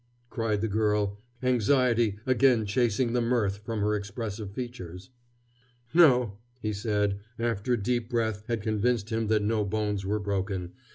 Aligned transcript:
cried 0.31 0.61
the 0.61 0.67
girl, 0.67 1.19
anxiety 1.43 2.17
again 2.25 2.65
chasing 2.65 3.13
the 3.13 3.21
mirth 3.21 3.57
from 3.59 3.81
her 3.81 3.93
expressive 3.95 4.49
features. 4.51 5.11
"No," 5.93 6.39
he 6.59 6.73
said, 6.73 7.19
after 7.37 7.73
a 7.73 7.77
deep 7.83 8.09
breath 8.09 8.43
had 8.47 8.63
convinced 8.63 9.11
him 9.11 9.27
that 9.27 9.43
no 9.43 9.63
bones 9.63 10.03
were 10.03 10.19
broken. 10.19 10.71